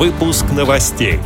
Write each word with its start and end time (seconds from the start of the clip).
Выпуск 0.00 0.46
новостей. 0.56 1.20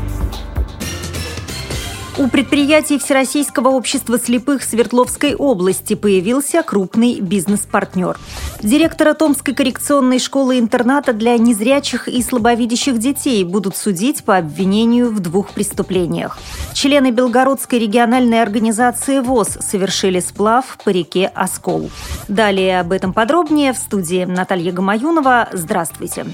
У 2.18 2.26
предприятий 2.26 2.98
Всероссийского 2.98 3.68
общества 3.68 4.18
слепых 4.18 4.64
Свердловской 4.64 5.36
области 5.36 5.94
появился 5.94 6.64
крупный 6.64 7.20
бизнес-партнер. 7.20 8.18
Директора 8.64 9.14
Томской 9.14 9.54
коррекционной 9.54 10.18
школы-интерната 10.18 11.12
для 11.12 11.38
незрячих 11.38 12.08
и 12.08 12.20
слабовидящих 12.20 12.98
детей 12.98 13.44
будут 13.44 13.76
судить 13.76 14.24
по 14.24 14.38
обвинению 14.38 15.08
в 15.10 15.20
двух 15.20 15.50
преступлениях. 15.50 16.36
Члены 16.72 17.12
Белгородской 17.12 17.78
региональной 17.78 18.42
организации 18.42 19.20
ВОЗ 19.20 19.58
совершили 19.60 20.18
сплав 20.18 20.78
по 20.84 20.90
реке 20.90 21.30
Оскол. 21.32 21.92
Далее 22.26 22.80
об 22.80 22.90
этом 22.90 23.12
подробнее 23.12 23.72
в 23.72 23.76
студии 23.76 24.24
Наталья 24.24 24.72
Гамаюнова. 24.72 25.50
Здравствуйте. 25.52 26.26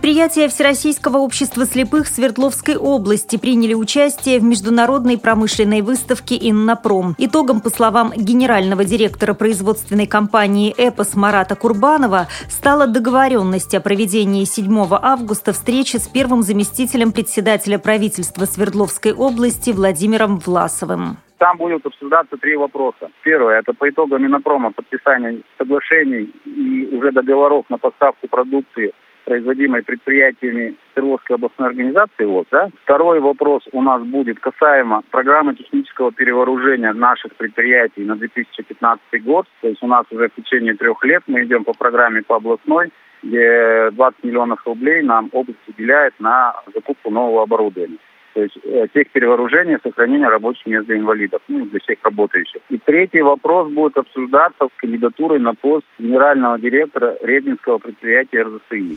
Предприятия 0.00 0.46
Всероссийского 0.46 1.16
общества 1.16 1.64
слепых 1.64 2.06
Свердловской 2.06 2.76
области 2.76 3.36
приняли 3.36 3.74
участие 3.74 4.38
в 4.38 4.44
международной 4.44 5.18
промышленной 5.18 5.82
выставке 5.82 6.38
«Иннопром». 6.40 7.16
Итогом, 7.18 7.60
по 7.60 7.68
словам 7.68 8.12
генерального 8.16 8.84
директора 8.84 9.34
производственной 9.34 10.06
компании 10.06 10.72
«Эпос» 10.78 11.16
Марата 11.16 11.56
Курбанова, 11.56 12.28
стала 12.48 12.86
договоренность 12.86 13.74
о 13.74 13.80
проведении 13.80 14.44
7 14.44 14.86
августа 15.02 15.52
встречи 15.52 15.96
с 15.96 16.06
первым 16.06 16.42
заместителем 16.42 17.10
председателя 17.10 17.80
правительства 17.80 18.44
Свердловской 18.44 19.12
области 19.12 19.70
Владимиром 19.70 20.38
Власовым. 20.38 21.16
Там 21.38 21.56
будут 21.56 21.84
обсуждаться 21.84 22.36
три 22.36 22.56
вопроса. 22.56 23.10
Первое– 23.24 23.58
это 23.60 23.72
по 23.72 23.88
итогам 23.90 24.22
Минопрома 24.22 24.70
подписания 24.70 25.42
соглашений 25.58 26.32
и 26.44 26.88
уже 26.92 27.10
договоров 27.10 27.64
на 27.68 27.78
поставку 27.78 28.28
продукции 28.28 28.92
производимой 29.28 29.82
предприятиями 29.82 30.74
Свердловской 30.94 31.36
областной 31.36 31.68
организации 31.68 32.24
ВОЗ. 32.24 32.46
Да? 32.50 32.68
Второй 32.84 33.20
вопрос 33.20 33.62
у 33.72 33.82
нас 33.82 34.02
будет 34.02 34.40
касаемо 34.40 35.02
программы 35.10 35.54
технического 35.54 36.12
перевооружения 36.12 36.94
наших 36.94 37.34
предприятий 37.34 38.04
на 38.04 38.16
2015 38.16 39.22
год. 39.22 39.46
То 39.60 39.68
есть 39.68 39.82
у 39.82 39.86
нас 39.86 40.06
уже 40.10 40.30
в 40.30 40.42
течение 40.42 40.74
трех 40.74 41.04
лет 41.04 41.22
мы 41.26 41.44
идем 41.44 41.64
по 41.64 41.74
программе 41.74 42.22
по 42.22 42.36
областной, 42.36 42.88
где 43.22 43.90
20 43.92 44.24
миллионов 44.24 44.66
рублей 44.66 45.02
нам 45.02 45.28
область 45.32 45.68
уделяет 45.68 46.14
на 46.18 46.54
закупку 46.74 47.10
нового 47.10 47.42
оборудования 47.42 47.98
то 48.38 48.44
есть 48.44 48.56
э, 48.62 48.86
тех 48.94 49.10
перевооружения, 49.10 49.80
сохранения 49.82 50.28
рабочих 50.28 50.64
мест 50.66 50.86
для 50.86 50.98
инвалидов, 50.98 51.42
ну, 51.48 51.64
для 51.66 51.80
всех 51.80 51.98
работающих. 52.04 52.60
И 52.68 52.78
третий 52.78 53.20
вопрос 53.20 53.68
будет 53.72 53.96
обсуждаться 53.96 54.66
с 54.66 54.80
кандидатурой 54.80 55.40
на 55.40 55.54
пост 55.54 55.84
генерального 55.98 56.56
директора 56.56 57.16
Ребнинского 57.20 57.78
предприятия 57.78 58.44
РЗСИ. 58.44 58.96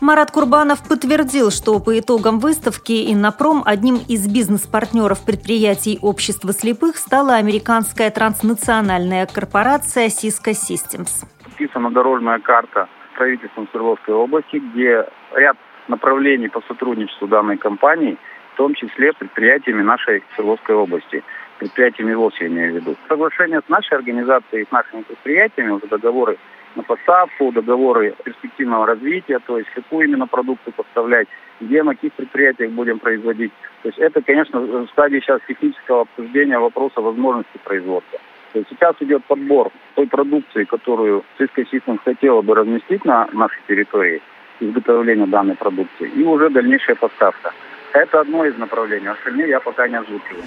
Марат 0.00 0.30
Курбанов 0.30 0.88
подтвердил, 0.88 1.50
что 1.50 1.80
по 1.80 1.98
итогам 1.98 2.38
выставки 2.38 3.12
«Иннопром» 3.12 3.62
одним 3.66 3.96
из 4.08 4.32
бизнес-партнеров 4.32 5.26
предприятий 5.26 5.98
общества 6.00 6.52
слепых 6.52 6.96
стала 6.96 7.34
американская 7.34 8.12
транснациональная 8.12 9.26
корпорация 9.26 10.06
Cisco 10.06 10.52
Systems. 10.52 11.26
Подписана 11.42 11.90
дорожная 11.90 12.38
карта 12.38 12.88
правительством 13.16 13.66
Свердловской 13.72 14.14
области, 14.14 14.58
где 14.58 15.08
ряд 15.34 15.56
направлений 15.88 16.48
по 16.48 16.60
сотрудничеству 16.68 17.26
данной 17.26 17.56
компании– 17.56 18.16
в 18.56 18.58
том 18.58 18.74
числе 18.74 19.12
предприятиями 19.12 19.82
нашей 19.82 20.22
Свердловской 20.34 20.74
области, 20.74 21.22
предприятиями 21.58 22.14
ВОЗ 22.14 22.32
я 22.40 22.46
имею 22.46 22.72
в 22.72 22.76
виду. 22.76 22.96
Соглашение 23.06 23.60
с 23.60 23.68
нашей 23.68 23.98
организацией, 23.98 24.64
с 24.64 24.72
нашими 24.72 25.02
предприятиями, 25.02 25.72
уже 25.72 25.86
договоры 25.86 26.38
на 26.74 26.82
поставку, 26.82 27.52
договоры 27.52 28.14
перспективного 28.24 28.86
развития, 28.86 29.40
то 29.46 29.58
есть 29.58 29.68
какую 29.74 30.08
именно 30.08 30.26
продукцию 30.26 30.72
поставлять, 30.72 31.28
где 31.60 31.82
на 31.82 31.94
каких 31.94 32.14
предприятиях 32.14 32.70
будем 32.70 32.98
производить. 32.98 33.52
То 33.82 33.90
есть 33.90 33.98
это, 33.98 34.22
конечно, 34.22 34.58
в 34.58 34.86
стадии 34.86 35.20
сейчас 35.20 35.40
технического 35.46 36.02
обсуждения 36.02 36.58
вопроса 36.58 37.02
возможности 37.02 37.58
производства. 37.62 38.18
То 38.54 38.60
есть 38.60 38.70
сейчас 38.70 38.96
идет 39.00 39.22
подбор 39.26 39.70
той 39.96 40.06
продукции, 40.06 40.64
которую 40.64 41.24
Cisco 41.38 41.62
Systems 41.70 42.00
хотела 42.02 42.40
бы 42.40 42.54
разместить 42.54 43.04
на 43.04 43.28
нашей 43.34 43.60
территории, 43.68 44.22
изготовления 44.60 45.26
данной 45.26 45.56
продукции, 45.56 46.08
и 46.08 46.24
уже 46.24 46.48
дальнейшая 46.48 46.96
поставка. 46.96 47.52
Это 47.96 48.20
одно 48.20 48.44
из 48.44 48.58
направлений, 48.58 49.06
остальные 49.06 49.48
я 49.48 49.58
пока 49.58 49.88
не 49.88 49.96
озвучиваю. 49.96 50.44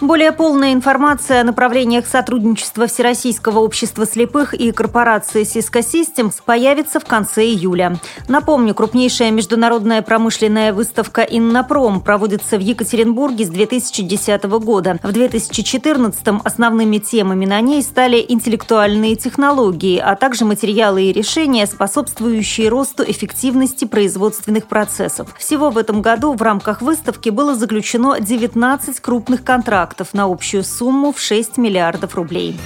Более 0.00 0.30
полная 0.30 0.74
информация 0.74 1.40
о 1.40 1.44
направлениях 1.44 2.06
сотрудничества 2.06 2.86
Всероссийского 2.86 3.58
общества 3.58 4.06
слепых 4.06 4.54
и 4.54 4.70
корпорации 4.70 5.42
Cisco 5.42 5.80
Systems 5.80 6.34
появится 6.44 7.00
в 7.00 7.04
конце 7.04 7.44
июля. 7.44 7.98
Напомню, 8.28 8.76
крупнейшая 8.76 9.32
международная 9.32 10.00
промышленная 10.02 10.72
выставка 10.72 11.22
«Иннопром» 11.22 12.00
проводится 12.00 12.58
в 12.58 12.60
Екатеринбурге 12.60 13.44
с 13.44 13.48
2010 13.48 14.44
года. 14.44 15.00
В 15.02 15.10
2014 15.10 16.28
основными 16.44 16.98
темами 16.98 17.44
на 17.44 17.60
ней 17.60 17.82
стали 17.82 18.24
интеллектуальные 18.28 19.16
технологии, 19.16 19.98
а 19.98 20.14
также 20.14 20.44
материалы 20.44 21.06
и 21.06 21.12
решения, 21.12 21.66
способствующие 21.66 22.68
росту 22.68 23.02
эффективности 23.02 23.84
производственных 23.84 24.68
процессов. 24.68 25.34
Всего 25.36 25.70
в 25.70 25.78
этом 25.78 26.02
году 26.02 26.34
в 26.34 26.42
рамках 26.42 26.82
выставки 26.82 27.30
было 27.30 27.56
заключено 27.56 28.20
19 28.20 29.00
крупных 29.00 29.42
контрактов 29.42 29.87
контрактов 29.88 30.14
на 30.14 30.24
общую 30.24 30.64
сумму 30.64 31.12
в 31.12 31.20
6 31.20 31.58
миллиардов 31.58 32.14
рублей. 32.14 32.58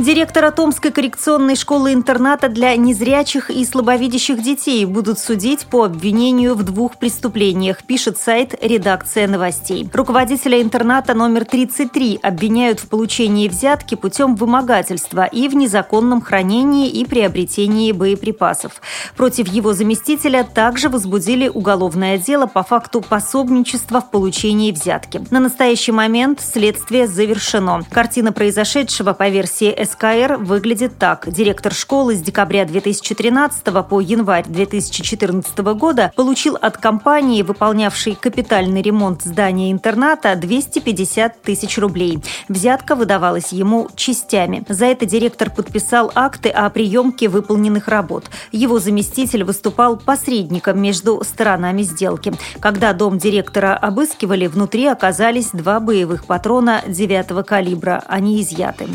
Директора 0.00 0.50
Томской 0.50 0.92
коррекционной 0.92 1.56
школы-интерната 1.56 2.48
для 2.48 2.74
незрячих 2.74 3.50
и 3.50 3.62
слабовидящих 3.66 4.42
детей 4.42 4.86
будут 4.86 5.18
судить 5.18 5.66
по 5.66 5.84
обвинению 5.84 6.54
в 6.54 6.62
двух 6.62 6.96
преступлениях, 6.96 7.84
пишет 7.84 8.16
сайт 8.16 8.54
«Редакция 8.62 9.28
новостей». 9.28 9.86
Руководителя 9.92 10.62
интерната 10.62 11.12
номер 11.12 11.44
33 11.44 12.20
обвиняют 12.22 12.80
в 12.80 12.88
получении 12.88 13.46
взятки 13.46 13.94
путем 13.94 14.36
вымогательства 14.36 15.26
и 15.26 15.48
в 15.48 15.54
незаконном 15.54 16.22
хранении 16.22 16.88
и 16.88 17.04
приобретении 17.04 17.92
боеприпасов. 17.92 18.80
Против 19.18 19.48
его 19.48 19.74
заместителя 19.74 20.44
также 20.44 20.88
возбудили 20.88 21.46
уголовное 21.48 22.16
дело 22.16 22.46
по 22.46 22.62
факту 22.62 23.02
пособничества 23.02 24.00
в 24.00 24.10
получении 24.10 24.72
взятки. 24.72 25.22
На 25.30 25.40
настоящий 25.40 25.92
момент 25.92 26.40
следствие 26.40 27.06
завершено. 27.06 27.82
Картина 27.90 28.32
произошедшего 28.32 29.12
по 29.12 29.28
версии 29.28 29.89
СКР 29.90 30.36
выглядит 30.38 30.98
так. 30.98 31.30
Директор 31.30 31.72
школы 31.72 32.14
с 32.14 32.20
декабря 32.20 32.64
2013 32.64 33.64
по 33.88 34.00
январь 34.00 34.44
2014 34.46 35.58
года 35.58 36.12
получил 36.16 36.56
от 36.60 36.76
компании, 36.76 37.42
выполнявшей 37.42 38.14
капитальный 38.14 38.82
ремонт 38.82 39.22
здания 39.22 39.72
интерната, 39.72 40.34
250 40.36 41.42
тысяч 41.42 41.78
рублей. 41.78 42.20
Взятка 42.48 42.94
выдавалась 42.94 43.52
ему 43.52 43.88
частями. 43.96 44.64
За 44.68 44.86
это 44.86 45.06
директор 45.06 45.50
подписал 45.50 46.12
акты 46.14 46.48
о 46.48 46.68
приемке 46.70 47.28
выполненных 47.28 47.88
работ. 47.88 48.30
Его 48.52 48.78
заместитель 48.78 49.44
выступал 49.44 49.96
посредником 49.96 50.80
между 50.80 51.22
сторонами 51.24 51.82
сделки. 51.82 52.32
Когда 52.60 52.92
дом 52.92 53.18
директора 53.18 53.76
обыскивали, 53.76 54.46
внутри 54.46 54.86
оказались 54.86 55.50
два 55.52 55.80
боевых 55.80 56.26
патрона 56.26 56.82
9 56.86 57.44
калибра. 57.46 58.04
Они 58.06 58.40
изъяты. 58.40 58.86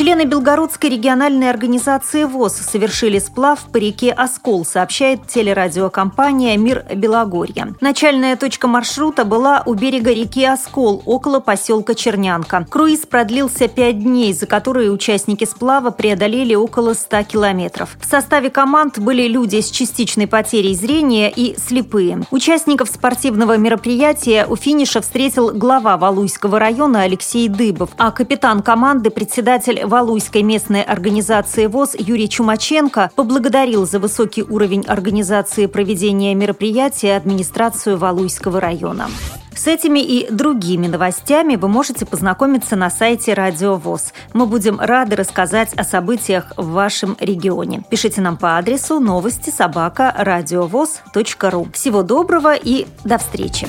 Члены 0.00 0.24
Белгородской 0.24 0.88
региональной 0.88 1.50
организации 1.50 2.24
ВОЗ 2.24 2.54
совершили 2.54 3.18
сплав 3.18 3.60
по 3.70 3.76
реке 3.76 4.12
Оскол, 4.12 4.64
сообщает 4.64 5.26
телерадиокомпания 5.26 6.56
«Мир 6.56 6.86
Белогорья». 6.94 7.74
Начальная 7.82 8.34
точка 8.36 8.66
маршрута 8.66 9.26
была 9.26 9.62
у 9.66 9.74
берега 9.74 10.10
реки 10.10 10.42
Оскол, 10.42 11.02
около 11.04 11.40
поселка 11.40 11.94
Чернянка. 11.94 12.66
Круиз 12.70 13.00
продлился 13.00 13.68
пять 13.68 14.02
дней, 14.02 14.32
за 14.32 14.46
которые 14.46 14.90
участники 14.90 15.44
сплава 15.44 15.90
преодолели 15.90 16.54
около 16.54 16.94
100 16.94 17.24
километров. 17.24 17.98
В 18.00 18.10
составе 18.10 18.48
команд 18.48 18.98
были 18.98 19.28
люди 19.28 19.60
с 19.60 19.70
частичной 19.70 20.26
потерей 20.26 20.74
зрения 20.74 21.30
и 21.30 21.58
слепые. 21.58 22.22
Участников 22.30 22.88
спортивного 22.88 23.58
мероприятия 23.58 24.46
у 24.48 24.56
финиша 24.56 25.02
встретил 25.02 25.50
глава 25.50 25.98
Валуйского 25.98 26.58
района 26.58 27.02
Алексей 27.02 27.48
Дыбов, 27.48 27.90
а 27.98 28.10
капитан 28.12 28.62
команды, 28.62 29.10
председатель 29.10 29.89
Валуйской 29.90 30.42
местной 30.42 30.82
организации 30.82 31.66
ВОЗ 31.66 31.96
Юрий 31.98 32.28
Чумаченко 32.28 33.10
поблагодарил 33.16 33.86
за 33.86 33.98
высокий 33.98 34.44
уровень 34.44 34.84
организации 34.86 35.66
проведения 35.66 36.32
мероприятия 36.34 37.16
администрацию 37.16 37.98
Валуйского 37.98 38.60
района. 38.60 39.08
С 39.52 39.66
этими 39.66 39.98
и 39.98 40.30
другими 40.30 40.86
новостями 40.86 41.56
вы 41.56 41.68
можете 41.68 42.06
познакомиться 42.06 42.76
на 42.76 42.88
сайте 42.88 43.34
Радио 43.34 43.74
ВОЗ. 43.74 44.14
Мы 44.32 44.46
будем 44.46 44.80
рады 44.80 45.16
рассказать 45.16 45.74
о 45.74 45.82
событиях 45.82 46.52
в 46.56 46.70
вашем 46.70 47.16
регионе. 47.20 47.82
Пишите 47.90 48.20
нам 48.20 48.36
по 48.36 48.56
адресу 48.56 49.00
новости 49.00 49.50
собака 49.50 50.14
ру. 50.16 51.68
Всего 51.74 52.02
доброго 52.02 52.54
и 52.54 52.86
до 53.04 53.18
встречи! 53.18 53.66